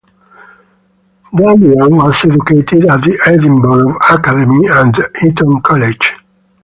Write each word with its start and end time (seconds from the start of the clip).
Dalyell 1.31 1.91
was 1.91 2.25
educated 2.25 2.85
at 2.89 3.01
the 3.03 3.15
Edinburgh 3.27 3.97
Academy 3.97 4.65
and 4.67 4.95
Eton 5.23 5.61
College. 5.61 6.13